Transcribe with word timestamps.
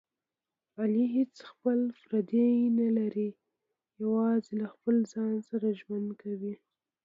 علي 0.79 1.05
هېڅ 1.15 1.35
خپل 1.49 1.79
پردی 2.07 2.49
نه 2.79 2.87
لري، 2.97 3.29
یوازې 4.01 4.51
له 4.61 4.67
خپل 4.73 4.95
ځان 5.13 5.35
سره 5.49 5.67
ژوند 5.79 6.09
کوي. 6.21 6.53